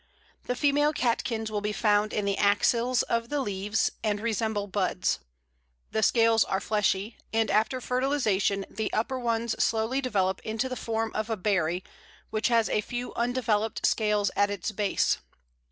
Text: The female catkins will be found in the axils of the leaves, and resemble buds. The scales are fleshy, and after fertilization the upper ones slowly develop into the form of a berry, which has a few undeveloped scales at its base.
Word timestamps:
The 0.45 0.55
female 0.55 0.93
catkins 0.93 1.51
will 1.51 1.61
be 1.61 1.71
found 1.71 2.11
in 2.11 2.25
the 2.25 2.35
axils 2.39 3.03
of 3.03 3.29
the 3.29 3.39
leaves, 3.39 3.91
and 4.03 4.19
resemble 4.19 4.65
buds. 4.65 5.19
The 5.91 6.01
scales 6.01 6.43
are 6.43 6.59
fleshy, 6.59 7.17
and 7.31 7.51
after 7.51 7.79
fertilization 7.79 8.65
the 8.67 8.91
upper 8.93 9.19
ones 9.19 9.63
slowly 9.63 10.01
develop 10.01 10.41
into 10.43 10.67
the 10.67 10.75
form 10.75 11.11
of 11.13 11.29
a 11.29 11.37
berry, 11.37 11.83
which 12.31 12.47
has 12.47 12.67
a 12.67 12.81
few 12.81 13.13
undeveloped 13.13 13.85
scales 13.85 14.31
at 14.35 14.49
its 14.49 14.71
base. 14.71 15.19